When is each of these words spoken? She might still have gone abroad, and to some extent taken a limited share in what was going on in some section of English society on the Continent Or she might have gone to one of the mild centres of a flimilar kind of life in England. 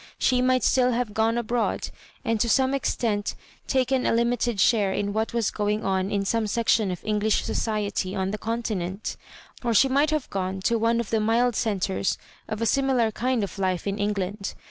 She 0.17 0.41
might 0.41 0.63
still 0.63 0.93
have 0.93 1.13
gone 1.13 1.37
abroad, 1.37 1.89
and 2.25 2.39
to 2.39 2.49
some 2.49 2.73
extent 2.73 3.35
taken 3.67 4.07
a 4.07 4.11
limited 4.11 4.59
share 4.59 4.91
in 4.91 5.13
what 5.13 5.31
was 5.31 5.51
going 5.51 5.85
on 5.85 6.09
in 6.09 6.25
some 6.25 6.47
section 6.47 6.89
of 6.89 7.05
English 7.05 7.43
society 7.43 8.15
on 8.15 8.31
the 8.31 8.39
Continent 8.39 9.15
Or 9.63 9.75
she 9.75 9.87
might 9.89 10.09
have 10.09 10.27
gone 10.31 10.59
to 10.61 10.79
one 10.79 10.99
of 10.99 11.11
the 11.11 11.19
mild 11.19 11.55
centres 11.55 12.17
of 12.47 12.63
a 12.63 12.65
flimilar 12.65 13.11
kind 13.13 13.43
of 13.43 13.59
life 13.59 13.85
in 13.85 13.99
England. 13.99 14.55